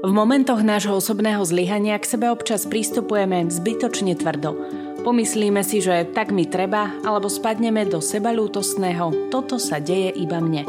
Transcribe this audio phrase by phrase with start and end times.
[0.00, 4.56] V momentoch nášho osobného zlyhania k sebe občas pristupujeme zbytočne tvrdo.
[5.04, 10.64] Pomyslíme si, že tak mi treba, alebo spadneme do sebalútostného toto sa deje iba mne.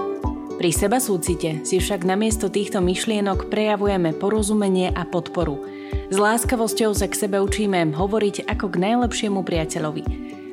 [0.59, 5.63] Pri seba súcite si však namiesto týchto myšlienok prejavujeme porozumenie a podporu.
[6.11, 10.03] S láskavosťou sa k sebe učíme hovoriť ako k najlepšiemu priateľovi.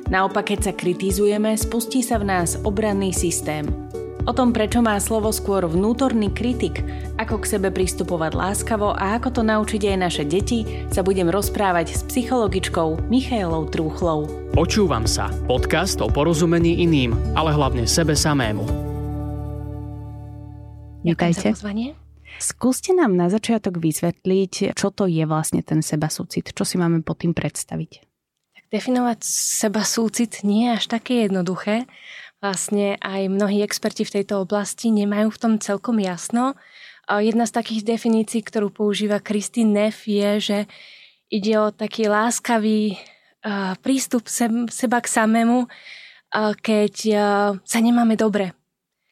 [0.07, 3.88] Naopak, keď sa kritizujeme, spustí sa v nás obranný systém.
[4.27, 6.83] O tom, prečo má slovo skôr vnútorný kritik,
[7.15, 11.95] ako k sebe pristupovať láskavo a ako to naučiť aj naše deti, sa budem rozprávať
[11.95, 14.27] s psychologičkou Michailou Trúchlou.
[14.51, 15.31] Počúvam sa.
[15.47, 18.67] Podcast o porozumení iným, ale hlavne sebe samému.
[20.99, 21.55] Vítajte.
[22.43, 27.07] Skúste nám na začiatok vysvetliť, čo to je vlastne ten seba súcit, čo si máme
[27.07, 28.03] pod tým predstaviť.
[28.55, 31.87] Tak definovať seba súcit nie je až také jednoduché,
[32.39, 36.55] vlastne aj mnohí experti v tejto oblasti nemajú v tom celkom jasno.
[37.09, 40.57] Jedna z takých definícií, ktorú používa Christine Neff je, že
[41.27, 42.95] ide o taký láskavý
[43.83, 44.27] prístup
[44.71, 45.67] seba k samému,
[46.61, 46.93] keď
[47.65, 48.53] sa nemáme dobre,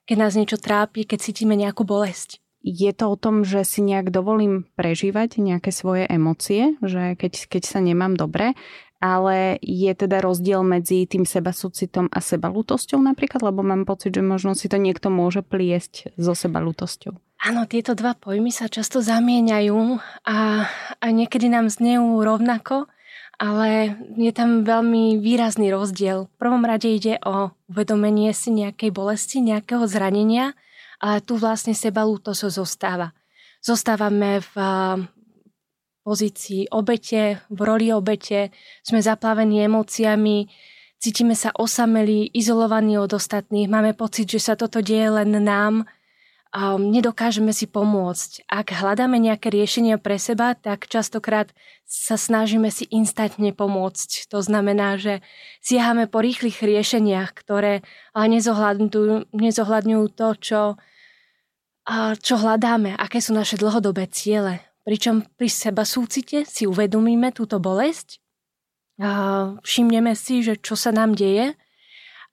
[0.05, 2.37] keď nás niečo trápi, keď cítime nejakú bolesť.
[2.67, 7.63] Je to o tom, že si nejak dovolím prežívať nejaké svoje emócie, že keď, keď
[7.63, 8.59] sa nemám dobre
[8.97, 14.57] ale je teda rozdiel medzi tým sebasucitom a sebalútosťou napríklad, lebo mám pocit, že možno
[14.57, 17.13] si to niekto môže pliesť so sebalútosťou.
[17.37, 19.77] Áno, tieto dva pojmy sa často zamieňajú
[20.25, 20.65] a,
[20.97, 22.89] a niekedy nám znejú rovnako,
[23.37, 26.25] ale je tam veľmi výrazný rozdiel.
[26.25, 30.57] V prvom rade ide o uvedomenie si nejakej bolesti, nejakého zranenia,
[30.97, 33.13] ale tu vlastne sebalútosť zostáva.
[33.61, 34.53] Zostávame v
[36.07, 40.47] pozícii obete, v roli obete, sme zaplavení emóciami,
[41.03, 45.83] cítime sa osamelí, izolovaní od ostatných, máme pocit, že sa toto deje len nám,
[46.47, 48.47] a nedokážeme si pomôcť.
[48.47, 51.51] Ak hľadáme nejaké riešenia pre seba, tak častokrát
[51.83, 54.31] sa snažíme si instantne pomôcť.
[54.31, 55.19] To znamená, že
[55.59, 57.83] siahame po rýchlych riešeniach, ktoré
[58.15, 60.61] ale nezohľadňujú, nezohľadňujú to, čo,
[62.23, 64.63] čo hľadáme, aké sú naše dlhodobé ciele.
[64.87, 68.23] Pričom pri seba súcite si uvedomíme túto bolesť,
[68.97, 69.09] a
[69.61, 71.53] všimneme si, že čo sa nám deje?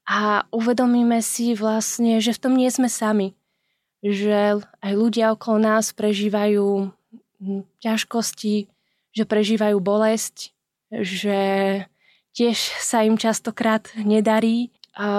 [0.08, 3.36] A uvedomíme si vlastne, že v tom nie sme sami.
[4.04, 6.92] Že aj ľudia okolo nás prežívajú
[7.40, 8.68] hm, ťažkosti,
[9.12, 10.52] že prežívajú bolesť,
[10.92, 11.40] že
[12.36, 14.73] tiež sa im častokrát nedarí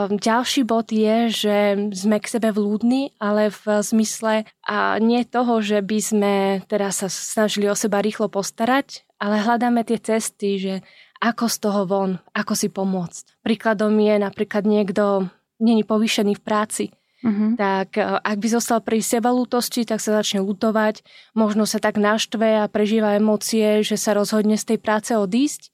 [0.07, 1.55] ďalší bod je, že
[1.91, 6.33] sme k sebe vlúdni, ale v zmysle a nie toho, že by sme
[6.71, 10.73] teraz sa snažili o seba rýchlo postarať, ale hľadáme tie cesty, že
[11.19, 13.43] ako z toho von, ako si pomôcť.
[13.43, 15.27] Príkladom je napríklad niekto
[15.59, 16.85] není povýšený v práci,
[17.25, 17.57] Uh-huh.
[17.57, 21.01] tak e, ak by zostal pri seba lútosti, tak sa začne lutovať,
[21.33, 25.73] možno sa tak naštve a prežíva emócie, že sa rozhodne z tej práce odísť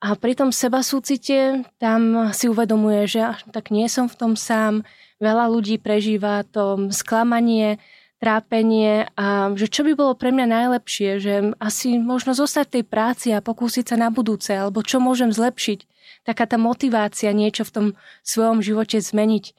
[0.00, 4.84] a pri tom seba súcite tam si uvedomuje, že tak nie som v tom sám,
[5.20, 7.80] veľa ľudí prežíva to sklamanie,
[8.16, 13.28] trápenie a že čo by bolo pre mňa najlepšie, že asi možno zostať tej práci
[13.32, 15.84] a pokúsiť sa na budúce, alebo čo môžem zlepšiť.
[16.24, 17.86] Taká tá motivácia niečo v tom
[18.24, 19.52] svojom živote zmeniť.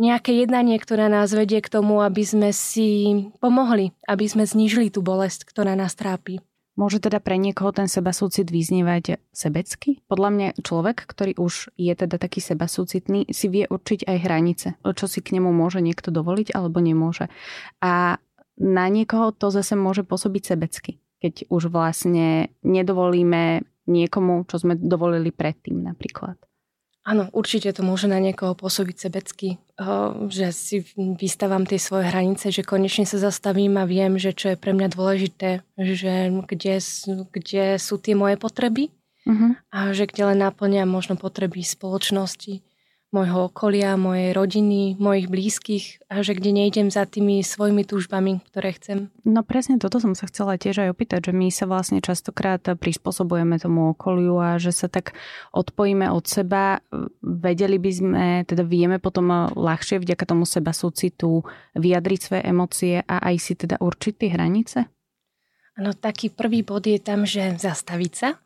[0.00, 5.04] Nejaké jednanie, ktoré nás vedie k tomu, aby sme si pomohli, aby sme znížili tú
[5.04, 6.40] bolesť, ktorá nás trápi.
[6.72, 10.00] Môže teda pre niekoho ten sebasúcit vyznievať sebecky?
[10.08, 15.04] Podľa mňa človek, ktorý už je teda taký sebasúcitný, si vie určiť aj hranice, čo
[15.04, 17.28] si k nemu môže niekto dovoliť alebo nemôže.
[17.84, 18.16] A
[18.56, 25.28] na niekoho to zase môže pôsobiť sebecky, keď už vlastne nedovolíme niekomu, čo sme dovolili
[25.28, 26.40] predtým napríklad.
[27.02, 32.54] Áno, určite to môže na niekoho pôsobiť sebecky, eh, že si vystavam tie svoje hranice,
[32.54, 36.74] že konečne sa zastavím a viem, že čo je pre mňa dôležité, že kde,
[37.34, 38.94] kde sú tie moje potreby
[39.26, 39.58] uh-huh.
[39.74, 42.62] a že kde len naplňam možno potreby spoločnosti
[43.12, 48.72] môjho okolia, mojej rodiny, mojich blízkych a že kde nejdem za tými svojimi túžbami, ktoré
[48.72, 49.12] chcem.
[49.28, 53.60] No presne toto som sa chcela tiež aj opýtať, že my sa vlastne častokrát prispôsobujeme
[53.60, 55.12] tomu okoliu a že sa tak
[55.52, 56.80] odpojíme od seba.
[57.20, 61.44] Vedeli by sme, teda vieme potom ľahšie vďaka tomu seba súcitu
[61.76, 64.78] vyjadriť svoje emócie a aj si teda určiť tie hranice?
[65.76, 68.40] Áno, taký prvý bod je tam, že zastaviť sa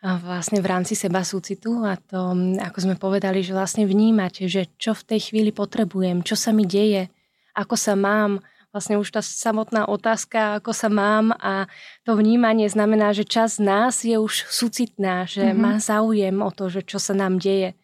[0.00, 4.96] vlastne v rámci seba súcitu a to, ako sme povedali, že vlastne vnímať, že čo
[4.96, 7.12] v tej chvíli potrebujem, čo sa mi deje,
[7.52, 8.40] ako sa mám,
[8.72, 11.68] vlastne už tá samotná otázka, ako sa mám a
[12.08, 15.60] to vnímanie znamená, že čas nás je už súcitná, že mm-hmm.
[15.60, 17.76] má záujem o to, že čo sa nám deje.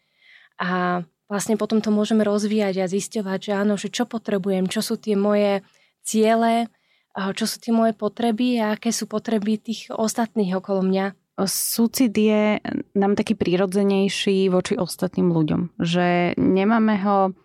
[0.57, 4.97] A vlastne potom to môžeme rozvíjať a zisťovať, že áno, že čo potrebujem, čo sú
[4.97, 5.61] tie moje
[6.01, 6.71] ciele,
[7.13, 11.05] čo sú tie moje potreby a aké sú potreby tých ostatných okolo mňa.
[11.45, 12.57] Súcit je
[12.97, 17.37] nám taký prirodzenejší voči ostatným ľuďom, že nemáme ho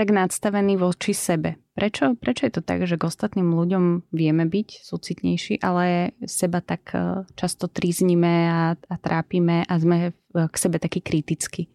[0.00, 1.60] tak nadstavený voči sebe.
[1.76, 6.94] Prečo, prečo je to tak, že k ostatným ľuďom vieme byť súcitnejší, ale seba tak
[6.94, 11.68] e, často tríznime a, a trápime a sme k sebe taký kritickí?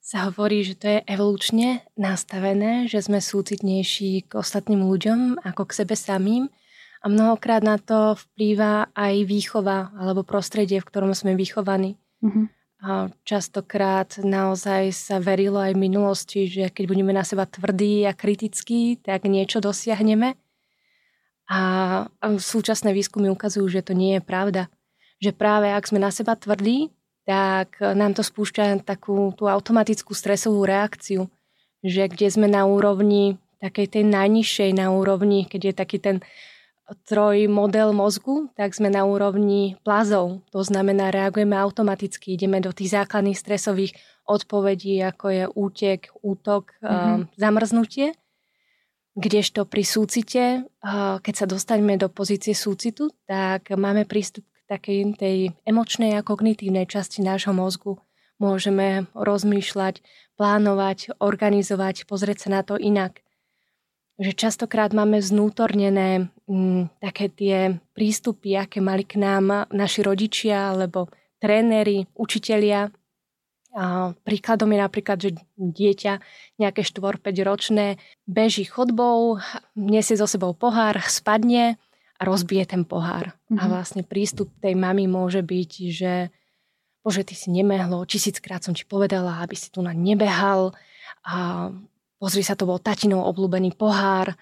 [0.00, 5.76] Sa hovorí, že to je evolučne nastavené, že sme súcitnejší k ostatným ľuďom ako k
[5.84, 6.48] sebe samým
[7.00, 11.96] a mnohokrát na to vplýva aj výchova alebo prostredie, v ktorom sme vychovaní.
[12.20, 12.46] Mm-hmm.
[12.80, 18.16] A častokrát naozaj sa verilo aj v minulosti, že keď budeme na seba tvrdí a
[18.16, 20.36] kritickí, tak niečo dosiahneme.
[21.50, 21.60] A
[22.22, 24.72] súčasné výskumy ukazujú, že to nie je pravda.
[25.20, 26.88] Že práve ak sme na seba tvrdí,
[27.28, 31.28] tak nám to spúšťa takú tú automatickú stresovú reakciu,
[31.84, 36.16] že kde sme na úrovni takej tej najnižšej na úrovni, keď je taký ten
[37.06, 40.42] troj model mozgu, tak sme na úrovni plazov.
[40.50, 43.94] To znamená, reagujeme automaticky, ideme do tých základných stresových
[44.26, 47.34] odpovedí, ako je útek, útok, mm-hmm.
[47.34, 48.14] zamrznutie.
[49.18, 50.42] Kdežto pri súcite,
[51.22, 55.36] keď sa dostaneme do pozície súcitu, tak máme prístup k takej tej
[55.66, 57.98] emočnej a kognitívnej časti nášho mozgu.
[58.38, 60.00] Môžeme rozmýšľať,
[60.38, 63.20] plánovať, organizovať, pozrieť sa na to inak
[64.20, 70.76] že častokrát máme znútornené m, mm, také tie prístupy, aké mali k nám naši rodičia
[70.76, 71.08] alebo
[71.40, 72.92] tréneri, učitelia.
[73.72, 76.12] A príkladom je napríklad, že dieťa
[76.60, 77.96] nejaké 4-5 ročné
[78.28, 79.40] beží chodbou,
[79.72, 81.80] nesie so sebou pohár, spadne
[82.20, 83.32] a rozbije ten pohár.
[83.48, 83.56] Mm-hmm.
[83.56, 83.70] A mhm.
[83.72, 86.12] vlastne prístup tej mamy môže byť, že
[87.00, 90.76] bože, ty si nemehlo, tisíckrát som ti povedala, aby si tu na nebehal
[91.24, 91.68] a
[92.20, 94.36] pozri sa, to bol tatinov obľúbený pohár,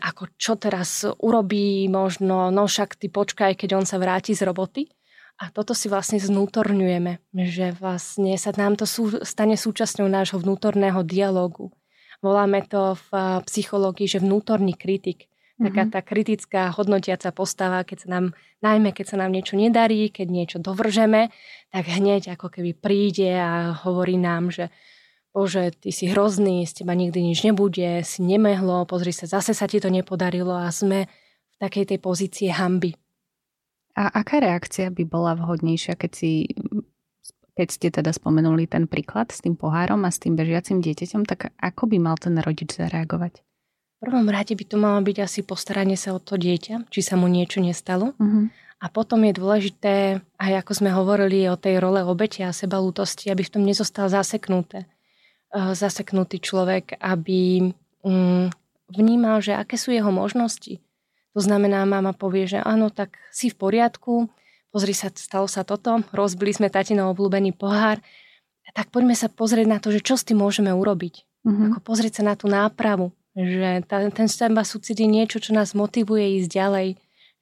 [0.00, 4.88] ako čo teraz urobí, možno, no však ty počkaj, keď on sa vráti z roboty.
[5.34, 7.18] A toto si vlastne znútorňujeme,
[7.50, 11.74] že vlastne sa nám to sú, stane súčasťou nášho vnútorného dialogu.
[12.22, 15.26] Voláme to v psychológii, že vnútorný kritik.
[15.58, 15.90] Taká mhm.
[15.90, 18.24] tá kritická hodnotiaca postava, keď sa nám,
[18.62, 21.34] najmä keď sa nám niečo nedarí, keď niečo dovržeme,
[21.74, 24.70] tak hneď ako keby príde a hovorí nám, že
[25.34, 29.66] bože, ty si hrozný, z teba nikdy nič nebude, si nemehlo, pozri sa, zase sa
[29.66, 32.94] ti to nepodarilo a sme v takej tej pozície hamby.
[33.98, 36.30] A aká reakcia by bola vhodnejšia, keď si
[37.54, 41.54] keď ste teda spomenuli ten príklad s tým pohárom a s tým bežiacim dieťaťom, tak
[41.62, 43.46] ako by mal ten rodič zareagovať?
[44.02, 47.14] V prvom rade by to malo byť asi postaranie sa o to dieťa, či sa
[47.14, 48.12] mu niečo nestalo.
[48.18, 48.50] Uh-huh.
[48.82, 53.46] A potom je dôležité, aj ako sme hovorili o tej role obete a sebalútosti, aby
[53.46, 54.90] v tom nezostal zaseknuté.
[55.54, 57.70] Eh, zaseknutý človek, aby
[58.02, 58.50] mm,
[58.90, 60.82] vnímal, že aké sú jeho možnosti.
[61.30, 64.26] To znamená, mama povie, že áno, tak si v poriadku,
[64.74, 68.02] pozri sa, stalo sa toto, rozbili sme tatinov obľúbený pohár,
[68.74, 71.22] tak poďme sa pozrieť na to, že čo s tým môžeme urobiť.
[71.46, 71.70] Mm-hmm.
[71.70, 75.70] Ako pozrieť sa na tú nápravu, že tá, ten seba súcit je niečo, čo nás
[75.70, 76.88] motivuje ísť ďalej,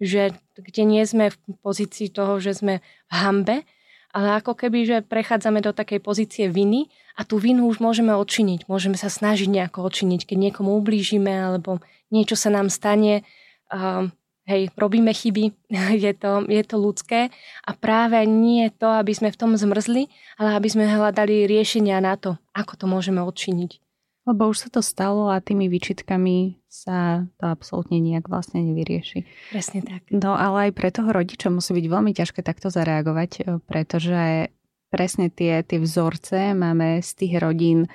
[0.05, 3.65] že kde nie sme v pozícii toho, že sme v hambe,
[4.13, 8.69] ale ako keby, že prechádzame do takej pozície viny a tú vinu už môžeme odčiniť.
[8.69, 11.81] Môžeme sa snažiť nejako odčiniť, keď niekomu ublížime alebo
[12.13, 13.25] niečo sa nám stane.
[13.73, 14.13] Uh,
[14.47, 15.57] hej, robíme chyby,
[16.05, 17.33] je to, je to ľudské
[17.67, 21.99] a práve nie je to, aby sme v tom zmrzli, ale aby sme hľadali riešenia
[21.99, 23.82] na to, ako to môžeme odčiniť.
[24.23, 29.27] Lebo už sa to stalo a tými výčitkami sa to absolútne nejak vlastne nevyrieši.
[29.51, 30.07] Presne tak.
[30.15, 34.55] No ale aj pre toho rodiča musí byť veľmi ťažké takto zareagovať, e, pretože
[34.95, 37.91] presne tie, tie vzorce máme z tých rodín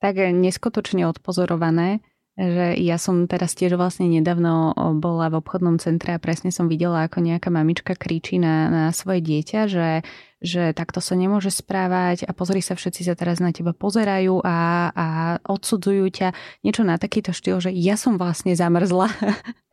[0.00, 2.04] tak neskutočne odpozorované,
[2.40, 7.04] že ja som teraz tiež vlastne nedávno bola v obchodnom centre a presne som videla,
[7.04, 10.00] ako nejaká mamička kričí na, na svoje dieťa, že,
[10.40, 14.88] že takto sa nemôže správať a pozri sa, všetci sa teraz na teba pozerajú a,
[14.88, 15.06] a
[15.52, 16.28] odsudzujú ťa.
[16.64, 19.12] Niečo na takýto štýl, že ja som vlastne zamrzla.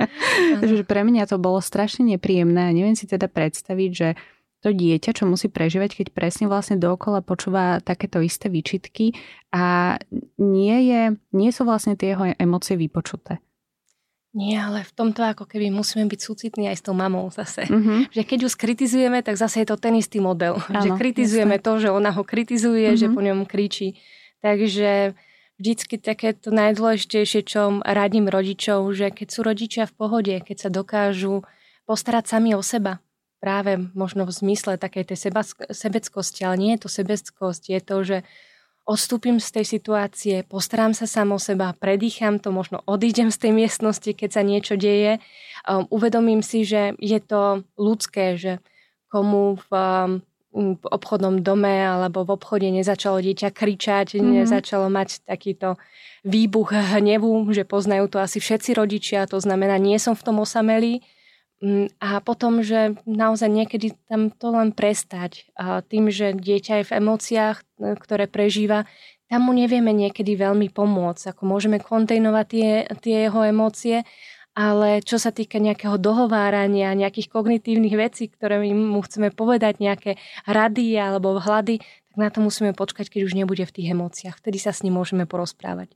[0.67, 4.19] že pre mňa to bolo strašne nepríjemné a neviem si teda predstaviť, že
[4.67, 9.15] to dieťa, čo musí prežívať, keď presne vlastne dookola počúva takéto isté výčitky
[9.55, 9.95] a
[10.35, 13.39] nie, je, nie sú vlastne tie jeho emócie vypočuté.
[14.35, 17.65] Nie, ale v tomto ako keby musíme byť súcitní aj s tou mamou zase.
[17.65, 18.11] Mm-hmm.
[18.11, 20.59] Že keď ju skritizujeme, tak zase je to ten istý model.
[20.67, 21.65] Áno, že kritizujeme jasne.
[21.65, 23.01] to, že ona ho kritizuje, mm-hmm.
[23.01, 23.97] že po ňom kričí.
[24.43, 25.17] Takže
[25.57, 30.69] vždycky také to najdôležitejšie, čo radím rodičov, že keď sú rodičia v pohode, keď sa
[30.69, 31.41] dokážu
[31.89, 33.01] postarať sami o seba,
[33.37, 37.97] práve možno v zmysle takej tej seba, sebeckosti, ale nie je to sebeckosť, je to,
[38.03, 38.17] že
[38.87, 43.51] odstúpim z tej situácie, postarám sa sám o seba, predýcham to, možno odídem z tej
[43.51, 45.19] miestnosti, keď sa niečo deje.
[45.67, 48.63] Um, uvedomím si, že je to ľudské, že
[49.11, 50.11] komu v, um,
[50.55, 54.47] v obchodnom dome alebo v obchode nezačalo dieťa kričať, mm-hmm.
[54.47, 55.75] nezačalo mať takýto
[56.23, 61.03] výbuch hnevu, že poznajú to asi všetci rodičia, to znamená, nie som v tom osamelý.
[61.57, 65.49] Mm, a potom, že naozaj niekedy tam to len prestať.
[65.89, 68.85] Tým, že dieťa je v emóciách, e, ktoré prežíva,
[69.25, 71.33] tam mu nevieme niekedy veľmi pomôcť.
[71.33, 72.69] Ako môžeme kontejnovať tie,
[73.01, 74.05] tie jeho emócie,
[74.53, 80.93] ale čo sa týka nejakého dohovárania, nejakých kognitívnych vecí, ktoré mu chceme povedať, nejaké rady
[80.97, 84.37] alebo vhlady, tak na to musíme počkať, keď už nebude v tých emóciách.
[84.39, 85.93] Vtedy sa s ním môžeme porozprávať.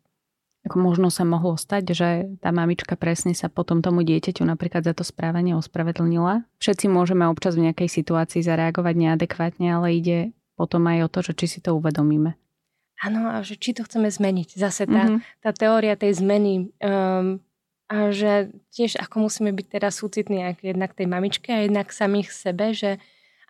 [0.71, 2.09] Ako možno sa mohlo stať, že
[2.39, 6.47] tá mamička presne sa potom tomu dieťaťu napríklad za to správanie ospravedlnila.
[6.63, 11.33] Všetci môžeme občas v nejakej situácii zareagovať neadekvátne, ale ide potom aj o to, že
[11.35, 12.39] či si to uvedomíme.
[13.03, 14.55] Áno, a že či to chceme zmeniť.
[14.55, 15.43] Zase tá, mm-hmm.
[15.43, 17.43] tá teória tej zmeny um,
[17.91, 22.71] a že tiež ako musíme byť teda súcitní jednak tej mamičke a jednak samých sebe,
[22.71, 22.95] že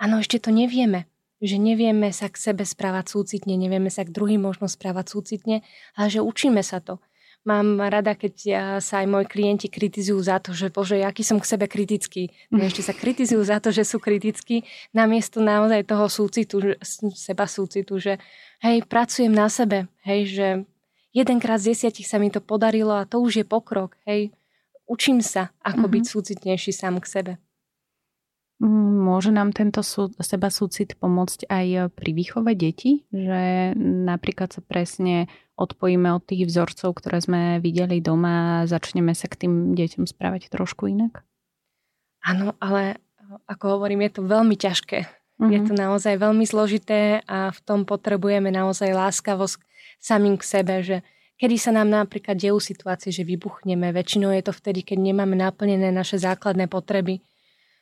[0.01, 1.06] áno, ešte to nevieme
[1.42, 5.66] že nevieme sa k sebe správať súcitne, nevieme sa k druhým možno správať súcitne,
[5.98, 7.01] ale že učíme sa to.
[7.41, 8.33] Mám rada, keď
[8.77, 12.29] sa aj moji klienti kritizujú za to, že bože, aký som k sebe kritický.
[12.53, 14.62] No ešte sa kritizujú za to, že sú kritickí,
[14.93, 16.77] namiesto naozaj toho súcitu,
[17.17, 18.21] seba súcitu, že
[18.62, 20.48] hej, pracujem na sebe, hej, že
[21.15, 24.29] jedenkrát z desiatich sa mi to podarilo a to už je pokrok, hej.
[24.86, 25.93] Učím sa, ako mm-hmm.
[25.98, 27.33] byť súcitnejší sám k sebe.
[28.62, 33.10] Môže nám tento sú, seba súcit pomôcť aj pri výchove detí?
[33.10, 33.74] Že
[34.06, 35.25] napríklad sa presne
[35.58, 40.53] odpojíme od tých vzorcov, ktoré sme videli doma a začneme sa k tým deťom správať
[40.53, 41.25] trošku inak?
[42.22, 43.01] Áno, ale
[43.50, 45.10] ako hovorím, je to veľmi ťažké.
[45.10, 45.50] Mm-hmm.
[45.50, 49.58] Je to naozaj veľmi zložité a v tom potrebujeme naozaj láskavosť
[49.98, 51.01] samým k sebe, že
[51.41, 53.89] kedy sa nám napríklad dejú situácie, že vybuchneme.
[53.89, 57.25] Väčšinou je to vtedy, keď nemáme naplnené naše základné potreby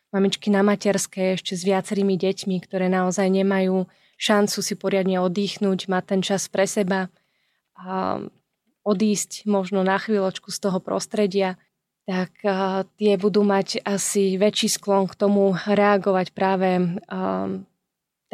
[0.09, 3.85] mamičky na materské ešte s viacerými deťmi, ktoré naozaj nemajú
[4.19, 7.07] šancu si poriadne oddychnúť, mať ten čas pre seba
[7.79, 8.19] a
[8.83, 11.55] odísť možno na chvíľočku z toho prostredia,
[12.09, 12.33] tak
[12.97, 16.97] tie budú mať asi väčší sklon k tomu reagovať práve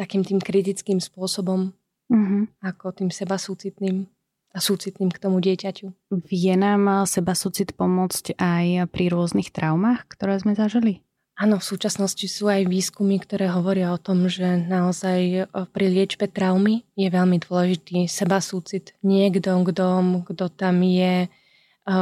[0.00, 1.76] takým tým kritickým spôsobom,
[2.08, 2.42] mm-hmm.
[2.64, 4.08] ako tým seba súcitným
[4.56, 5.92] a súcitným k tomu dieťaťu.
[6.24, 11.04] Vie nám seba súcit pomôcť aj pri rôznych traumách, ktoré sme zažili?
[11.36, 16.32] Áno, v súčasnosti sú aj výskumy, ktoré hovoria o tom, že naozaj e, pri liečbe
[16.32, 18.96] traumy je veľmi dôležitý seba súcit.
[19.04, 19.86] Niekto, kto,
[20.32, 21.28] kto tam je e,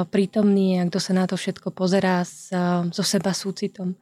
[0.06, 3.98] prítomný a kto sa na to všetko pozerá s, e, so seba súcitom.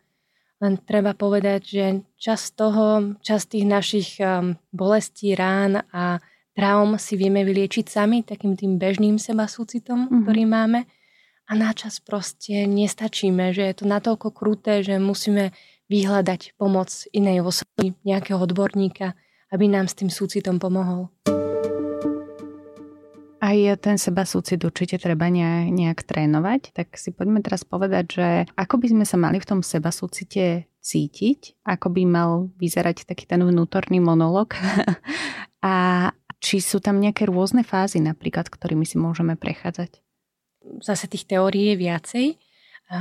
[0.61, 1.87] Len treba povedať, že
[2.21, 4.15] čas toho, čas tých našich
[4.71, 6.23] bolestí, rán a
[6.55, 10.23] traum si vieme vyliečiť sami takým tým bežným seba súcitom, mm-hmm.
[10.23, 10.81] ktorý máme
[11.53, 15.53] a načas proste nestačíme, že je to natoľko kruté, že musíme
[15.93, 19.13] vyhľadať pomoc inej osoby, nejakého odborníka,
[19.53, 21.13] aby nám s tým súcitom pomohol.
[23.43, 28.81] Aj ten seba súcit určite treba nejak trénovať, tak si poďme teraz povedať, že ako
[28.81, 33.45] by sme sa mali v tom seba súcite cítiť, ako by mal vyzerať taký ten
[33.45, 34.57] vnútorný monolog?
[35.61, 35.75] A
[36.41, 40.03] či sú tam nejaké rôzne fázy napríklad, ktorými si môžeme prechádzať
[40.83, 42.26] zase tých teórií je viacej.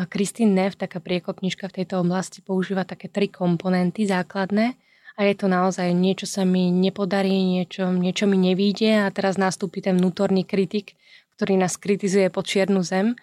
[0.08, 4.80] Christine Neff, taká priekopnička v tejto oblasti, používa také tri komponenty základné
[5.20, 9.84] a je to naozaj niečo sa mi nepodarí, niečo, niečo mi nevíde a teraz nastúpi
[9.84, 10.96] ten vnútorný kritik,
[11.36, 13.20] ktorý nás kritizuje pod čiernu zem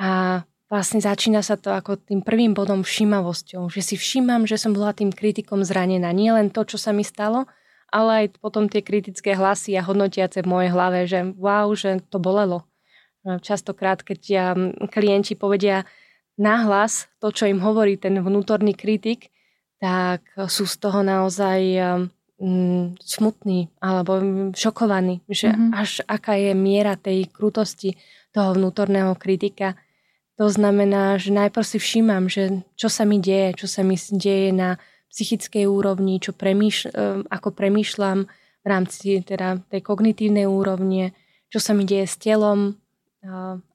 [0.00, 0.40] a
[0.72, 4.96] vlastne začína sa to ako tým prvým bodom všímavosťou, že si všímam, že som bola
[4.96, 6.08] tým kritikom zranená.
[6.16, 7.44] Nie len to, čo sa mi stalo,
[7.92, 12.22] ale aj potom tie kritické hlasy a hodnotiace v mojej hlave, že wow, že to
[12.22, 12.69] bolelo,
[13.20, 14.46] Častokrát, keď ja,
[14.88, 15.84] klienti povedia
[16.40, 19.28] nahlas to, čo im hovorí ten vnútorný kritik,
[19.76, 21.60] tak sú z toho naozaj
[22.40, 24.20] mm, smutní alebo
[24.56, 25.70] šokovaní, že mm-hmm.
[25.76, 28.00] až aká je miera tej krutosti
[28.32, 29.76] toho vnútorného kritika.
[30.40, 34.56] To znamená, že najprv si všímam, že čo sa mi deje, čo sa mi deje
[34.56, 34.80] na
[35.12, 38.24] psychickej úrovni, čo premýšľ, ako premýšľam
[38.64, 41.12] v rámci teda tej kognitívnej úrovne,
[41.52, 42.79] čo sa mi deje s telom,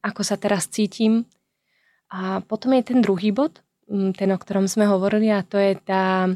[0.01, 1.25] ako sa teraz cítim.
[2.09, 6.29] A potom je ten druhý bod, ten, o ktorom sme hovorili, a to je tá,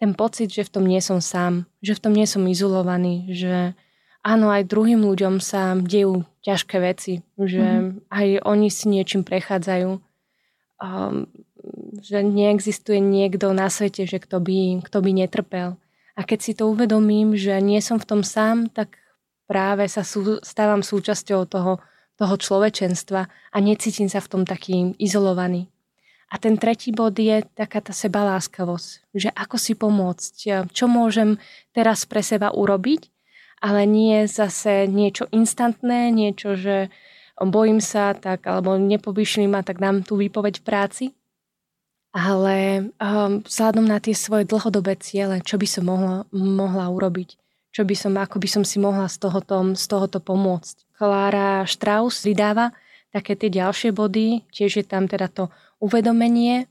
[0.00, 3.76] ten pocit, že v tom nie som sám, že v tom nie som izolovaný, že
[4.24, 8.12] áno, aj druhým ľuďom sa dejú ťažké veci, že mm-hmm.
[8.12, 9.90] aj oni si niečím prechádzajú,
[10.80, 11.28] um,
[12.00, 15.76] že neexistuje niekto na svete, že kto by, kto by netrpel.
[16.16, 18.96] A keď si to uvedomím, že nie som v tom sám, tak
[19.44, 21.76] práve sa sú, stávam súčasťou toho,
[22.16, 25.68] toho človečenstva a necítim sa v tom taký izolovaný.
[26.26, 31.38] A ten tretí bod je taká tá sebaláskavosť, že ako si pomôcť, čo môžem
[31.70, 33.14] teraz pre seba urobiť,
[33.62, 36.90] ale nie zase niečo instantné, niečo, že
[37.38, 41.04] bojím sa, tak, alebo nepovyšli ma, tak dám tú výpoveď v práci.
[42.16, 47.36] Ale um, vzhľadom na tie svoje dlhodobé ciele, čo by som mohla, mohla urobiť,
[47.76, 50.85] čo by som, ako by som si mohla z tohoto, z tohoto pomôcť.
[50.96, 52.72] Klára Strauss vydáva
[53.12, 56.68] také tie ďalšie body, tiež je tam teda to uvedomenie,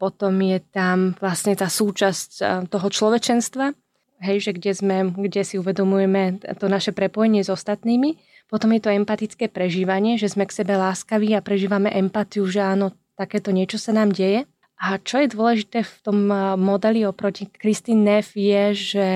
[0.00, 3.76] potom je tam vlastne tá súčasť toho človečenstva,
[4.24, 8.16] hej, že kde, sme, kde si uvedomujeme to naše prepojenie s ostatnými.
[8.48, 12.92] Potom je to empatické prežívanie, že sme k sebe láskaví a prežívame empatiu, že áno,
[13.16, 14.48] takéto niečo sa nám deje.
[14.82, 16.26] A čo je dôležité v tom
[16.58, 19.08] modeli oproti Christine Neff je, že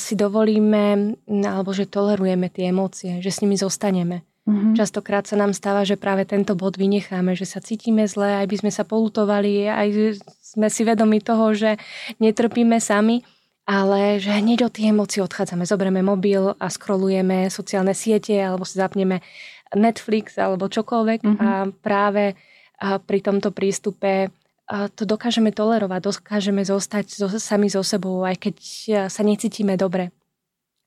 [0.00, 4.24] si dovolíme alebo že tolerujeme tie emócie, že s nimi zostaneme.
[4.48, 4.72] Mm-hmm.
[4.72, 8.56] Častokrát sa nám stáva, že práve tento bod vynecháme, že sa cítime zle, aj by
[8.64, 11.76] sme sa polutovali, aj sme si vedomi toho, že
[12.18, 13.20] netrpíme sami,
[13.68, 15.68] ale že hneď od tých emócií odchádzame.
[15.68, 19.20] Zoberieme mobil a scrollujeme sociálne siete alebo si zapneme
[19.76, 21.38] Netflix alebo čokoľvek mm-hmm.
[21.38, 21.50] a
[21.84, 22.34] práve
[22.82, 24.32] pri tomto prístupe
[24.94, 28.56] to dokážeme tolerovať, dokážeme zostať so, sami so sebou, aj keď
[29.12, 30.10] sa necítime dobre.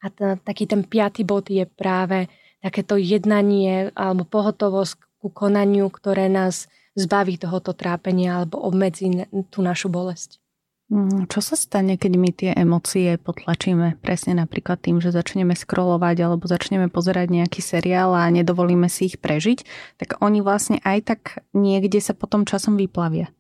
[0.02, 2.28] A t- taký ten piatý bod je práve
[2.66, 6.66] takéto jednanie alebo pohotovosť ku konaniu, ktoré nás
[6.98, 10.42] zbaví tohoto trápenia alebo obmedzí tú našu bolesť.
[10.86, 13.98] Mm, čo sa stane, keď my tie emócie potlačíme?
[14.06, 19.18] Presne napríklad tým, že začneme scrollovať alebo začneme pozerať nejaký seriál a nedovolíme si ich
[19.18, 19.66] prežiť,
[19.98, 21.22] tak oni vlastne aj tak
[21.58, 23.34] niekde sa potom časom vyplavia.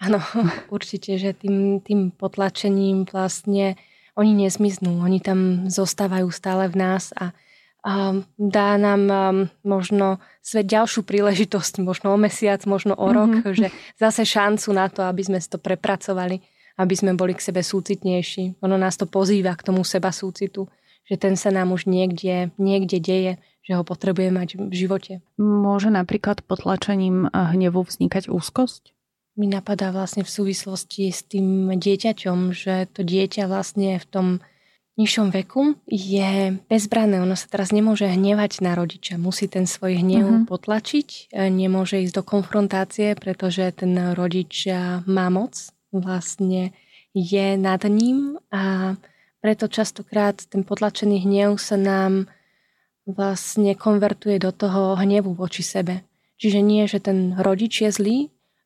[0.00, 0.18] Áno,
[0.76, 3.76] určite, že tým, tým potlačením vlastne
[4.16, 7.32] oni nezmiznú, oni tam zostávajú stále v nás a
[8.36, 9.02] dá nám
[9.64, 13.56] možno svet ďalšiu príležitosť, možno o mesiac, možno o rok, mm-hmm.
[13.56, 13.66] že
[13.96, 16.44] zase šancu na to, aby sme si to prepracovali,
[16.76, 18.60] aby sme boli k sebe súcitnejší.
[18.60, 20.68] Ono nás to pozýva k tomu seba súcitu,
[21.08, 23.32] že ten sa nám už niekde, niekde deje,
[23.64, 25.12] že ho potrebujeme mať v živote.
[25.40, 28.92] Môže napríklad potlačením hnevu vznikať úzkosť?
[29.38, 34.26] Mi napadá vlastne v súvislosti s tým dieťaťom, že to dieťa vlastne v tom
[35.00, 37.24] nižšom veku je bezbranné.
[37.24, 39.16] Ono sa teraz nemôže hnevať na rodiča.
[39.16, 40.44] Musí ten svoj hnev uh-huh.
[40.44, 41.32] potlačiť.
[41.32, 44.68] E, nemôže ísť do konfrontácie, pretože ten rodič
[45.08, 45.56] má moc.
[45.90, 46.76] Vlastne
[47.16, 48.94] je nad ním a
[49.40, 52.28] preto častokrát ten potlačený hnev sa nám
[53.08, 56.04] vlastne konvertuje do toho hnevu voči sebe.
[56.36, 58.18] Čiže nie, že ten rodič je zlý,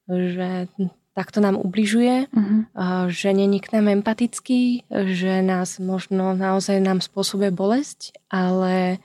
[0.09, 0.69] že
[1.15, 2.61] takto nám ubližuje, uh-huh.
[3.09, 8.99] že není k nám empatický, že nás možno naozaj nám spôsobuje bolesť, ale,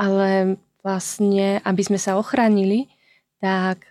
[0.00, 2.88] ale vlastne, aby sme sa ochránili,
[3.38, 3.84] tak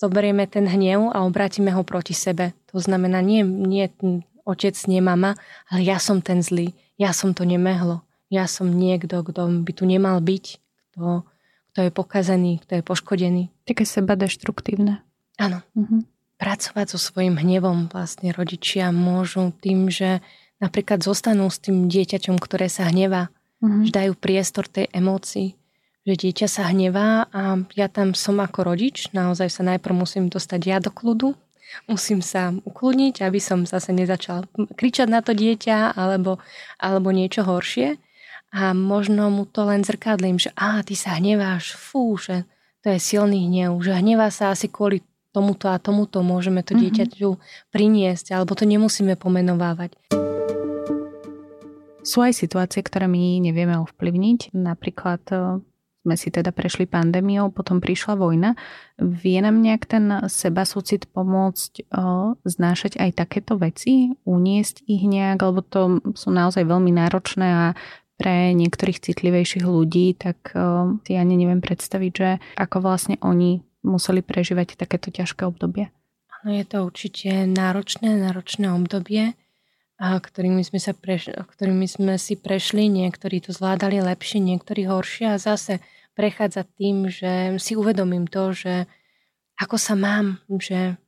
[0.00, 2.56] zoberieme ten hnev a obrátime ho proti sebe.
[2.72, 3.90] To znamená, nie, nie
[4.46, 5.36] otec, nie mama,
[5.68, 9.84] ale ja som ten zlý, ja som to nemehlo, ja som niekto, kto by tu
[9.84, 10.44] nemal byť,
[10.94, 11.26] kto,
[11.74, 13.42] kto je pokazený, kto je poškodený.
[13.66, 15.02] Také seba deštruktívne.
[15.38, 15.60] Áno.
[15.74, 16.04] Uh-huh
[16.44, 17.88] pracovať so svojím hnevom.
[17.88, 20.20] Vlastne rodičia môžu tým, že
[20.58, 23.30] napríklad zostanú s tým dieťaťom, ktoré sa hnevá,
[23.64, 23.84] mm-hmm.
[23.88, 25.56] že dajú priestor tej emócii,
[26.04, 30.60] že dieťa sa hnevá a ja tam som ako rodič, naozaj sa najprv musím dostať
[30.68, 31.32] ja do kľudu,
[31.88, 34.44] musím sa ukludniť, aby som zase nezačal
[34.76, 36.38] kričať na to dieťa alebo,
[36.76, 37.96] alebo niečo horšie.
[38.54, 42.46] A možno mu to len zrkadlím, že á, ty sa hneváš, fú, že
[42.86, 45.02] to je silný hnev, že hnevá sa asi kvôli
[45.34, 46.80] tomuto a tomuto môžeme to mhm.
[46.86, 47.28] dieťaťu
[47.74, 49.98] priniesť, alebo to nemusíme pomenovávať.
[52.04, 54.52] Sú aj situácie, ktoré my nevieme ovplyvniť.
[54.52, 55.64] Napríklad e,
[56.04, 58.60] sme si teda prešli pandémiou, potom prišla vojna.
[59.00, 65.00] Vie nám nejak ten seba súcit pomôcť o, e, znášať aj takéto veci, uniesť ich
[65.00, 67.66] nejak, lebo to sú naozaj veľmi náročné a
[68.14, 73.64] pre niektorých citlivejších ľudí, tak o, e, si ani neviem predstaviť, že ako vlastne oni
[73.84, 75.92] museli prežívať takéto ťažké obdobie.
[76.40, 79.36] Áno, je to určite náročné, náročné obdobie,
[79.94, 82.90] a ktorými, sme sa preš- ktorými sme si prešli.
[82.90, 85.78] Niektorí to zvládali lepšie, niektorí horšie a zase
[86.18, 88.90] prechádza tým, že si uvedomím to, že
[89.54, 90.98] ako sa mám, že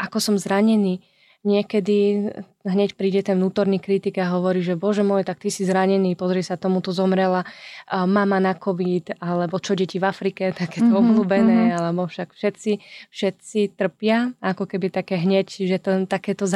[0.00, 1.04] ako som zranený,
[1.42, 2.30] niekedy
[2.62, 6.46] hneď príde ten vnútorný kritik a hovorí, že bože môj, tak ty si zranený, pozri
[6.46, 7.42] sa, tomuto zomrela
[7.90, 11.78] mama na COVID, alebo čo deti v Afrike, takéto mm-hmm, obľúbené, mm-hmm.
[11.82, 12.72] alebo však všetci,
[13.10, 16.46] všetci trpia, ako keby také hneď, že to takéto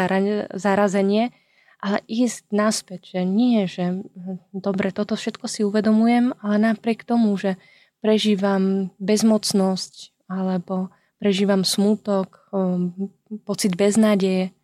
[0.55, 1.35] zarazenie
[1.77, 7.37] ale ísť naspäť, že nie, že hm, dobre, toto všetko si uvedomujem, ale napriek tomu,
[7.37, 7.61] že
[8.01, 10.89] prežívam bezmocnosť alebo
[11.21, 13.13] prežívam smútok, hm,
[13.45, 14.56] pocit beznádeje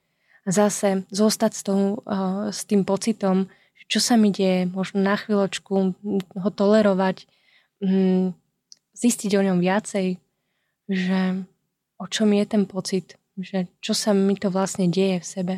[0.47, 2.03] zase zostať s, tou,
[2.51, 3.47] s tým pocitom,
[3.93, 5.93] čo sa mi deje, možno na chvíľočku
[6.33, 7.29] ho tolerovať,
[7.85, 8.33] hm,
[8.97, 10.17] zistiť o ňom viacej,
[10.89, 11.21] že
[12.01, 15.55] o čom je ten pocit, že čo sa mi to vlastne deje v sebe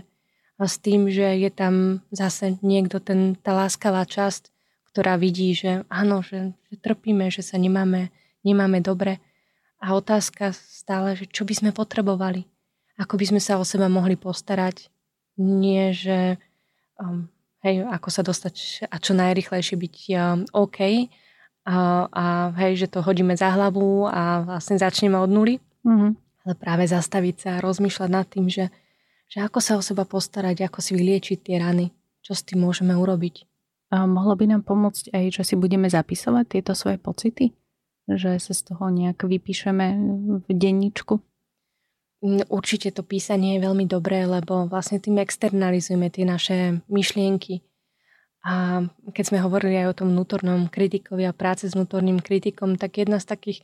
[0.59, 4.51] a s tým, že je tam zase niekto, ten, tá láskavá časť,
[4.95, 8.15] ktorá vidí, že áno, že, že trpíme, že sa nemáme,
[8.47, 9.19] nemáme dobre.
[9.83, 12.47] A otázka stále, že čo by sme potrebovali,
[13.01, 14.91] ako by sme sa o seba mohli postarať.
[15.41, 16.39] Nie, že
[16.99, 17.27] um,
[17.67, 21.11] hej, ako sa dostať a čo najrychlejšie byť um, OK
[21.67, 21.77] a,
[22.07, 22.25] a
[22.63, 25.55] hej, že to hodíme za hlavu a vlastne začneme od nuly.
[25.83, 26.13] Mm-hmm.
[26.45, 28.71] Ale práve zastaviť sa a rozmýšľať nad tým, že
[29.29, 31.91] že ako sa o seba postarať, ako si vyliečiť tie rany,
[32.23, 33.49] čo s tým môžeme urobiť.
[33.91, 37.51] A mohlo by nám pomôcť aj, že si budeme zapisovať tieto svoje pocity?
[38.07, 39.87] Že sa z toho nejak vypíšeme
[40.45, 41.19] v denníčku?
[42.49, 47.61] Určite to písanie je veľmi dobré, lebo vlastne tým externalizujeme tie naše myšlienky.
[48.45, 52.97] A keď sme hovorili aj o tom vnútornom kritikovi a práce s vnútorným kritikom, tak
[53.01, 53.59] jedna z takých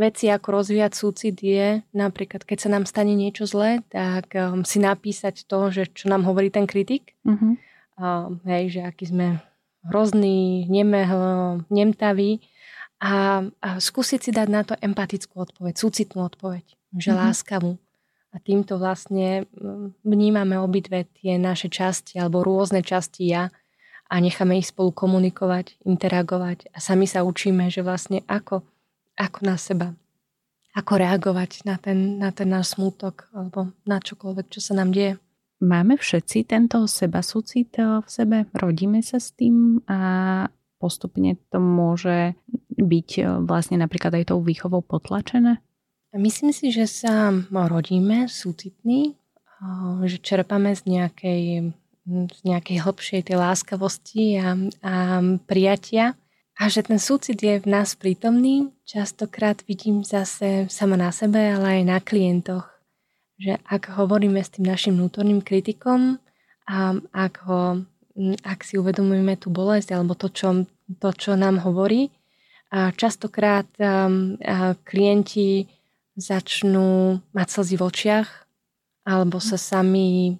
[0.00, 4.78] veci, ako rozvíjať súcit je napríklad, keď sa nám stane niečo zlé, tak um, si
[4.78, 7.18] napísať to, že čo nám hovorí ten kritik.
[7.26, 7.52] Mm-hmm.
[7.98, 9.42] Uh, hej, že aký sme
[9.90, 12.40] hrozný, nemehl, nemtavý
[13.02, 17.20] a, a skúsiť si dať na to empatickú odpoveď, súcitnú odpoveď, že mm-hmm.
[17.20, 17.74] láskavú.
[18.32, 23.48] A týmto vlastne mm, vnímame obidve tie naše časti alebo rôzne časti ja
[24.08, 28.64] a necháme ich spolu komunikovať, interagovať a sami sa učíme, že vlastne ako
[29.18, 29.88] ako na seba,
[30.72, 35.18] ako reagovať na ten, na ten náš smútok alebo na čokoľvek, čo sa nám deje.
[35.58, 39.98] Máme všetci tento seba súcit v sebe, rodíme sa s tým a
[40.78, 42.38] postupne to môže
[42.78, 45.58] byť e, vlastne napríklad aj tou výchovou potlačené?
[46.16, 49.12] Myslím si, že sa rodíme súcitní,
[50.08, 51.42] že čerpame z nejakej,
[52.08, 54.94] z nejakej hlbšej tej láskavosti a, a
[55.44, 56.16] prijatia
[56.56, 61.80] a že ten súcit je v nás prítomný, častokrát vidím zase sama na sebe, ale
[61.80, 62.66] aj na klientoch.
[63.38, 66.18] Že ak hovoríme s tým našim vnútorným kritikom
[66.66, 67.86] a ak, ho,
[68.42, 70.66] ak si uvedomujeme tú bolesť alebo to, čo,
[70.98, 72.10] to, čo nám hovorí,
[72.68, 75.64] a častokrát um, a klienti
[76.18, 78.28] začnú mať slzy v očiach
[79.06, 80.36] alebo sa sami,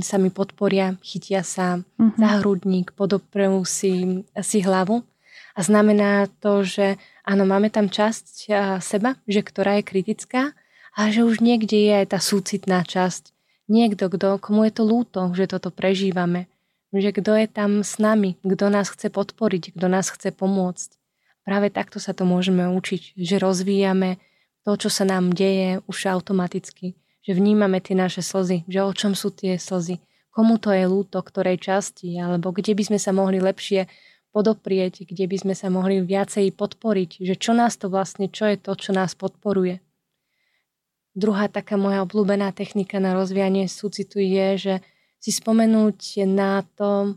[0.00, 2.16] sami podporia, chytia sa mm-hmm.
[2.16, 5.04] za hrudník, podoprú si, si hlavu
[5.52, 8.48] a znamená to, že áno, máme tam časť
[8.80, 10.56] seba, že ktorá je kritická,
[10.96, 13.36] a že už niekde je aj tá súcitná časť.
[13.68, 16.48] Niekto, kto, komu je to lúto, že toto prežívame.
[16.96, 20.96] Že kto je tam s nami, kto nás chce podporiť, kto nás chce pomôcť.
[21.44, 24.16] Práve takto sa to môžeme učiť, že rozvíjame
[24.66, 26.98] to, čo sa nám deje už automaticky.
[27.22, 30.02] Že vnímame tie naše slzy, že o čom sú tie slzy,
[30.34, 33.86] komu to je lúto, ktorej časti, alebo kde by sme sa mohli lepšie
[34.34, 38.60] podoprieť, kde by sme sa mohli viacej podporiť, že čo nás to vlastne, čo je
[38.60, 39.80] to, čo nás podporuje.
[41.16, 44.74] Druhá taká moja obľúbená technika na rozvíjanie súcitu je, že
[45.16, 47.16] si spomenúť na to,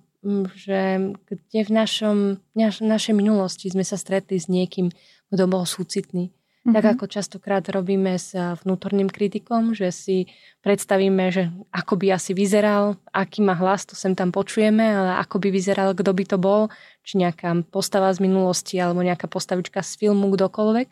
[0.55, 2.17] že kde v našom,
[2.55, 4.87] naš, našej minulosti sme sa stretli s niekým,
[5.27, 6.31] kto bol súcitný.
[6.69, 6.85] Mm-hmm.
[6.85, 10.29] Tak ako častokrát robíme s vnútorným kritikom, že si
[10.61, 15.41] predstavíme, že ako by asi vyzeral, aký má hlas, to sem tam počujeme, ale ako
[15.41, 16.69] by vyzeral, kto by to bol,
[17.01, 20.89] či nejaká postava z minulosti alebo nejaká postavička z filmu, kdokoľvek,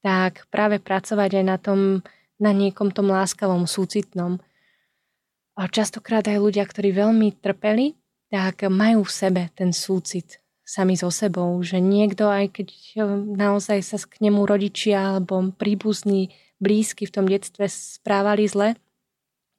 [0.00, 2.00] tak práve pracovať aj na tom,
[2.40, 4.40] na niekom tom láskavom, súcitnom.
[5.60, 8.00] A častokrát aj ľudia, ktorí veľmi trpeli,
[8.32, 10.41] tak majú v sebe ten súcit
[10.72, 13.04] sami so sebou, že niekto, aj keď eh,
[13.36, 16.32] naozaj sa k nemu rodičia alebo príbuzní,
[16.62, 18.78] blízky v tom detstve správali zle,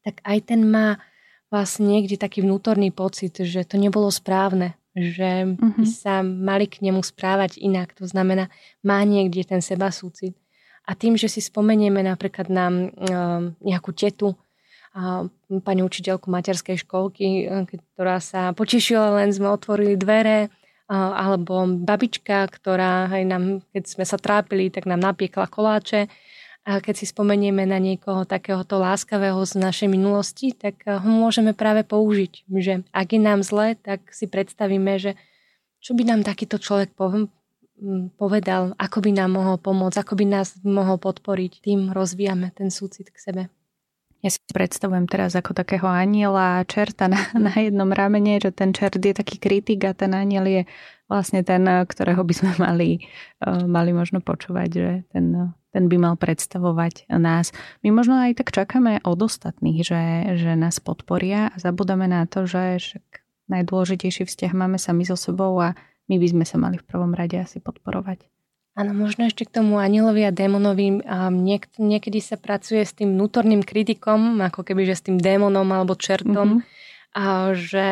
[0.07, 1.03] tak aj ten má
[1.51, 5.83] vlastne niekde taký vnútorný pocit, že to nebolo správne, že uh-huh.
[5.83, 7.93] by sa mali k nemu správať inak.
[7.99, 8.49] To znamená,
[8.81, 10.33] má niekde ten seba súcit.
[10.87, 15.29] A tým, že si spomenieme napríklad na uh, nejakú tetu, uh,
[15.63, 20.51] pani učiteľku materskej školky, uh, ktorá sa potešila, len sme otvorili dvere
[20.91, 26.11] alebo babička, ktorá aj nám, keď sme sa trápili, tak nám napiekla koláče.
[26.63, 31.83] A keď si spomenieme na niekoho takéhoto láskavého z našej minulosti, tak ho môžeme práve
[31.83, 32.47] použiť.
[32.47, 35.19] Že ak je nám zle, tak si predstavíme, že
[35.83, 36.95] čo by nám takýto človek
[38.15, 41.59] povedal, ako by nám mohol pomôcť, ako by nás mohol podporiť.
[41.59, 43.43] Tým rozvíjame ten súcit k sebe.
[44.23, 47.19] Ja si predstavujem teraz ako takého aniela, čerta na,
[47.51, 50.61] na jednom ramene, že ten čert je taký kritik a ten aniel je
[51.11, 52.89] vlastne ten, ktorého by sme mali,
[53.43, 57.51] uh, mali možno počúvať, že ten, ten by mal predstavovať nás.
[57.83, 60.03] My možno aj tak čakáme od ostatných, že,
[60.39, 63.05] že nás podporia a zabudáme na to, že však
[63.51, 65.75] najdôležitejší vzťah máme sami so sebou a
[66.07, 68.32] my by sme sa mali v prvom rade asi podporovať.
[68.73, 71.05] Áno, možno ešte k tomu anielovi a démonovi.
[71.05, 75.69] A niek- niekedy sa pracuje s tým vnútorným kritikom, ako keby že s tým démonom
[75.69, 76.57] alebo čertom.
[76.57, 77.13] Mm-hmm.
[77.13, 77.87] A že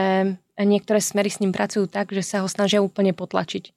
[0.57, 3.69] niektoré smery s ním pracujú tak, že sa ho snažia úplne potlačiť.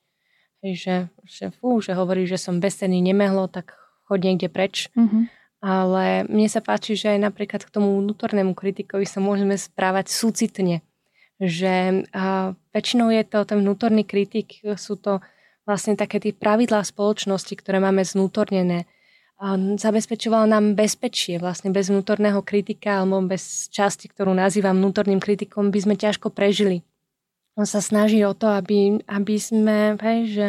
[0.65, 3.77] Že, že, fú, že hovorí, že som bezcenný nemehlo, tak
[4.09, 4.89] chod niekde preč.
[4.97, 5.29] Mm-hmm.
[5.61, 10.81] Ale mne sa páči, že aj napríklad k tomu vnútornému kritikovi sa môžeme správať súcitne.
[11.37, 15.21] Že a väčšinou je to ten vnútorný kritik, sú to
[15.65, 18.85] vlastne také tie pravidlá spoločnosti, ktoré máme znútornené.
[19.77, 25.81] Zabezpečovalo nám bezpečie, vlastne bez vnútorného kritika alebo bez časti, ktorú nazývam vnútorným kritikom, by
[25.85, 26.87] sme ťažko prežili.
[27.59, 30.47] On sa snaží o to, aby, aby sme, hej, že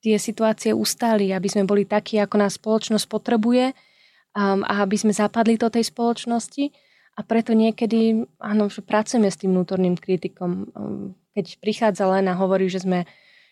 [0.00, 5.12] tie situácie ustali, aby sme boli takí, ako nás spoločnosť potrebuje um, a aby sme
[5.12, 6.70] zapadli do tej spoločnosti.
[7.18, 10.70] A preto niekedy, áno, že pracujeme s tým vnútorným kritikom.
[10.72, 13.04] Um, keď prichádza len a hovorí, že sme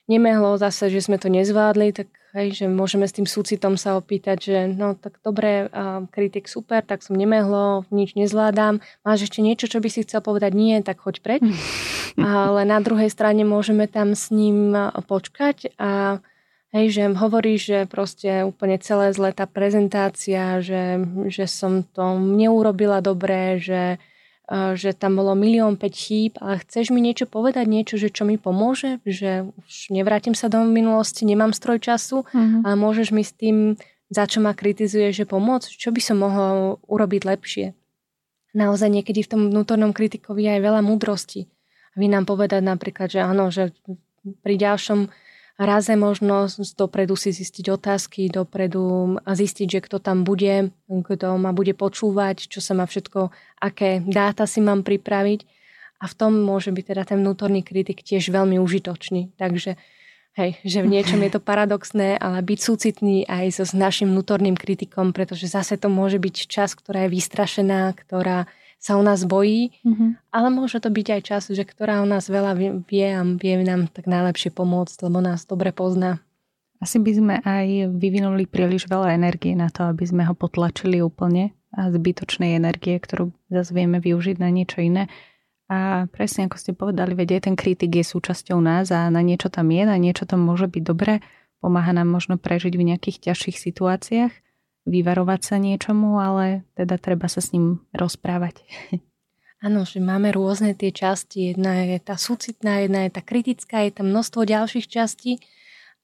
[0.07, 4.39] nemehlo zase, že sme to nezvládli, tak hej, že môžeme s tým súcitom sa opýtať,
[4.39, 5.73] že no tak dobre,
[6.13, 8.85] kritik super, tak som nemehlo, nič nezvládam.
[9.03, 10.53] Máš ešte niečo, čo by si chcel povedať?
[10.53, 11.43] Nie, tak choď preč.
[12.17, 14.73] Ale na druhej strane môžeme tam s ním
[15.09, 16.21] počkať a
[16.77, 23.01] hej, že hovorí, že proste úplne celé zle tá prezentácia, že, že som to neurobila
[23.01, 23.97] dobre, že
[24.49, 28.39] že tam bolo milión 5 chýb, ale chceš mi niečo povedať, niečo, že čo mi
[28.39, 32.63] pomôže, že už nevrátim sa do minulosti, nemám stroj času, mm-hmm.
[32.63, 33.75] ale môžeš mi s tým,
[34.07, 37.67] za čo ma kritizuje, že pomôcť, čo by som mohla urobiť lepšie.
[38.55, 41.51] Naozaj niekedy v tom vnútornom kritikovi je aj veľa múdrosti.
[41.99, 43.75] Vy nám povedať napríklad, že áno, že
[44.47, 45.11] pri ďalšom
[45.59, 51.73] raze možno dopredu si zistiť otázky, dopredu zistiť, že kto tam bude, kto ma bude
[51.73, 55.49] počúvať, čo sa má všetko, aké dáta si mám pripraviť.
[55.97, 59.33] A v tom môže byť teda ten vnútorný kritik tiež veľmi užitočný.
[59.41, 59.81] Takže
[60.37, 64.61] hej, že v niečom je to paradoxné, ale byť súcitný aj so s našim vnútorným
[64.61, 68.45] kritikom, pretože zase to môže byť čas, ktorá je vystrašená, ktorá
[68.87, 70.31] sa o nás bojí, mm-hmm.
[70.31, 72.55] ale môže to byť aj čas, že ktorá o nás veľa
[72.87, 76.23] vie a vie nám tak najlepšie pomôcť, lebo nás dobre pozná.
[76.79, 81.51] Asi by sme aj vyvinuli príliš veľa energie na to, aby sme ho potlačili úplne
[81.75, 85.11] a zbytočnej energie, ktorú zase vieme využiť na niečo iné.
[85.67, 89.51] A presne ako ste povedali, veď aj ten kritik je súčasťou nás a na niečo
[89.51, 91.27] tam je, na niečo tam môže byť dobré,
[91.59, 94.46] pomáha nám možno prežiť v nejakých ťažších situáciách
[94.87, 98.63] vyvarovať sa niečomu, ale teda treba sa s ním rozprávať.
[99.67, 101.51] Áno, že máme rôzne tie časti.
[101.51, 105.43] Jedna je tá súcitná, jedna je tá kritická, je tam množstvo ďalších častí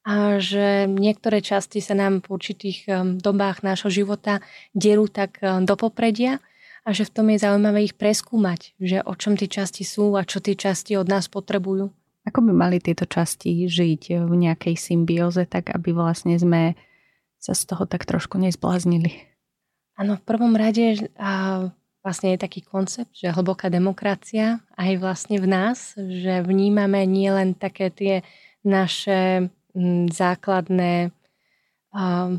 [0.03, 4.43] a že niektoré časti sa nám v určitých um, dobách nášho života
[4.75, 6.43] derú tak um, do popredia
[6.83, 10.27] a že v tom je zaujímavé ich preskúmať, že o čom tie časti sú a
[10.27, 11.87] čo tie časti od nás potrebujú.
[12.27, 16.75] Ako by mali tieto časti žiť v nejakej symbióze, tak aby vlastne sme
[17.43, 19.27] sa z toho tak trošku nezbláznili.
[19.99, 21.67] Áno, v prvom rade a
[22.07, 27.91] vlastne je taký koncept, že hlboká demokracia aj vlastne v nás, že vnímame nielen také
[27.91, 28.15] tie
[28.63, 29.51] naše
[30.11, 31.11] základné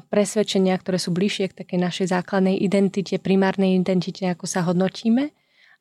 [0.10, 5.30] presvedčenia, ktoré sú bližšie k takej našej základnej identite, primárnej identite, ako sa hodnotíme,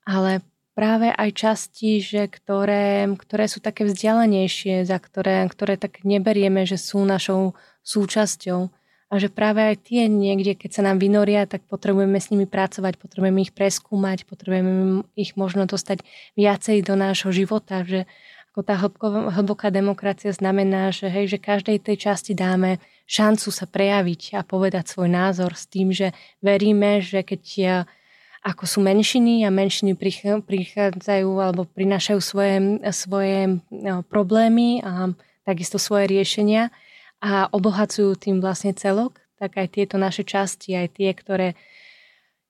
[0.05, 0.45] ale
[0.77, 6.77] práve aj časti, že ktoré, ktoré sú také vzdialenejšie, za ktoré, ktoré tak neberieme, že
[6.77, 8.69] sú našou súčasťou
[9.13, 12.97] a že práve aj tie niekde, keď sa nám vynoria, tak potrebujeme s nimi pracovať,
[12.97, 16.01] potrebujeme ich preskúmať, potrebujeme ich možno dostať
[16.33, 18.09] viacej do nášho života, že
[18.53, 18.77] ako tá
[19.37, 24.89] hlboká demokracia znamená, že, hej, že každej tej časti dáme šancu sa prejaviť a povedať
[24.89, 27.77] svoj názor s tým, že veríme, že keď ja,
[28.41, 29.93] ako sú menšiny a menšiny
[30.45, 35.13] prichádzajú alebo prinášajú svoje, svoje no, problémy a
[35.45, 36.73] takisto svoje riešenia,
[37.23, 41.55] a obohacujú tým vlastne celok, tak aj tieto naše časti, aj tie, ktoré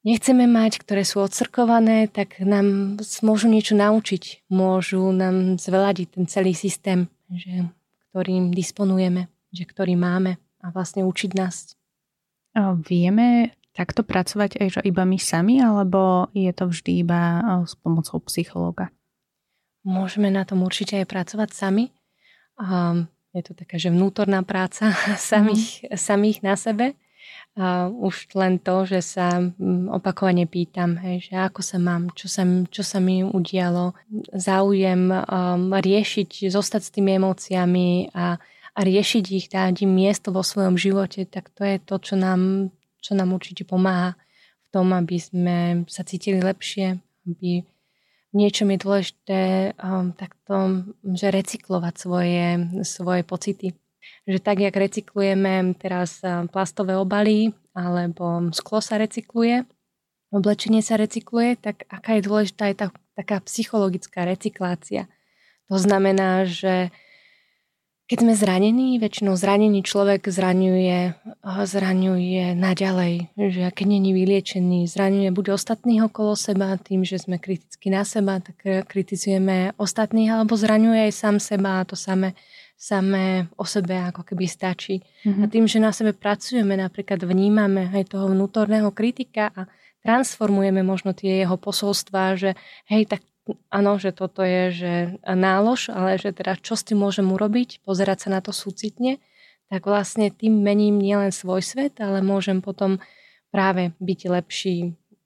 [0.01, 6.57] nechceme mať, ktoré sú odcrkované, tak nám môžu niečo naučiť, môžu nám zveladiť ten celý
[6.57, 7.69] systém, že,
[8.11, 11.77] ktorým disponujeme, že ktorý máme a vlastne učiť nás.
[12.89, 18.21] Vieme takto pracovať aj že iba my sami, alebo je to vždy iba s pomocou
[18.29, 18.93] psychológa?
[19.83, 21.91] Môžeme na tom určite aj pracovať sami.
[23.33, 25.97] Je to taká, že vnútorná práca samých, mm.
[25.97, 26.87] samých na sebe.
[27.53, 32.25] A už len to, že sa mm, opakovane pýtam, hej, že ako sa mám, čo
[32.25, 33.92] sa, čo sa mi udialo,
[34.33, 38.40] záujem um, riešiť, zostať s tými emóciami a,
[38.73, 42.73] a riešiť ich, dať im miesto vo svojom živote, tak to je to, čo nám,
[43.05, 44.16] čo nám určite pomáha
[44.64, 45.57] v tom, aby sme
[45.92, 46.97] sa cítili lepšie,
[47.29, 47.68] aby
[48.33, 49.40] niečom je dôležité
[49.77, 52.45] um, takto, že recyklovať svoje,
[52.85, 53.77] svoje pocity
[54.27, 59.64] že tak, jak recyklujeme teraz eh, plastové obaly alebo sklo sa recykluje,
[60.29, 65.09] oblečenie sa recykluje, tak aká je dôležitá je tá, taká psychologická recyklácia.
[65.73, 66.92] To znamená, že
[68.12, 71.16] keď sme zranení, väčšinou zranený človek zraňuje,
[71.48, 77.88] zraňuje naďalej, že keď není vyliečený, zraňuje buď ostatných okolo seba tým, že sme kriticky
[77.88, 82.37] na seba, tak kritizujeme ostatných, alebo zraňuje aj sám seba a to samé
[82.77, 85.01] samé o sebe ako keby stačí.
[85.25, 85.40] Mm-hmm.
[85.40, 89.70] A tým, že na sebe pracujeme, napríklad vnímame aj toho vnútorného kritika a
[90.05, 92.59] transformujeme možno tie jeho posolstvá, že
[92.90, 93.25] hej, tak
[93.71, 94.93] áno, že toto je že
[95.27, 99.19] nálož, ale že teda čo s tým môžem urobiť, pozerať sa na to súcitne,
[99.73, 103.01] tak vlastne tým mením nielen svoj svet, ale môžem potom
[103.49, 104.77] práve byť lepší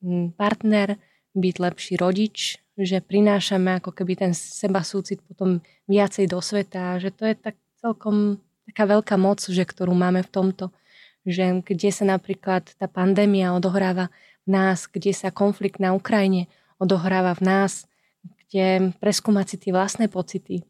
[0.01, 0.97] mm, partner,
[1.37, 7.13] byť lepší rodič, že prinášame ako keby ten seba súcit potom viacej do sveta, že
[7.13, 10.65] to je tak celkom taká veľká moc, že ktorú máme v tomto,
[11.27, 14.13] že kde sa napríklad tá pandémia odohráva
[14.47, 16.47] v nás, kde sa konflikt na Ukrajine
[16.79, 17.89] odohráva v nás,
[18.47, 20.63] kde preskúmať si tie vlastné pocity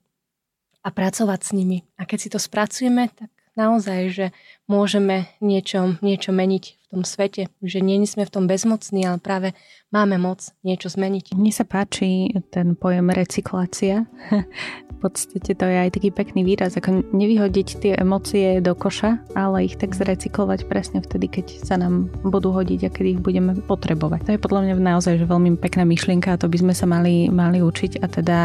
[0.81, 1.83] a pracovať s nimi.
[1.99, 4.27] A keď si to spracujeme, tak naozaj, že
[4.66, 9.48] môžeme niečo, niečo meniť v tom svete, že nie sme v tom bezmocní, ale práve
[9.90, 11.35] máme moc niečo zmeniť.
[11.35, 14.07] Mne sa páči ten pojem recyklácia.
[14.96, 19.68] v podstate to je aj taký pekný výraz, ako nevyhodiť tie emócie do koša, ale
[19.68, 24.24] ich tak zrecyklovať presne vtedy, keď sa nám budú hodiť a keď ich budeme potrebovať.
[24.26, 27.29] To je podľa mňa naozaj že veľmi pekná myšlienka a to by sme sa mali,
[27.29, 28.38] mali učiť a teda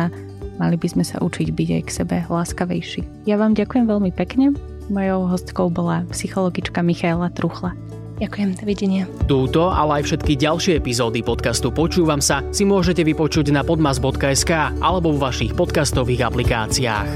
[0.59, 3.25] mali by sme sa učiť byť aj k sebe láskavejší.
[3.25, 4.53] Ja vám ďakujem veľmi pekne
[4.91, 7.71] Mojou hostkou bola psychologička Michaela Truchla.
[8.19, 9.03] Ďakujem, dovidenia.
[9.25, 15.15] Túto, ale aj všetky ďalšie epizódy podcastu Počúvam sa si môžete vypočuť na podmas.sk alebo
[15.15, 17.09] v vašich podcastových aplikáciách.